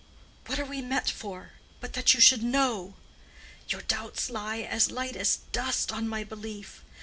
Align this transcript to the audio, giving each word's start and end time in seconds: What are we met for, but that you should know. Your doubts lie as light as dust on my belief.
What 0.47 0.57
are 0.57 0.65
we 0.65 0.81
met 0.81 1.11
for, 1.11 1.51
but 1.79 1.93
that 1.93 2.15
you 2.15 2.19
should 2.21 2.41
know. 2.41 2.95
Your 3.69 3.81
doubts 3.81 4.31
lie 4.31 4.61
as 4.61 4.89
light 4.89 5.15
as 5.15 5.41
dust 5.51 5.91
on 5.91 6.09
my 6.09 6.23
belief. 6.23 6.83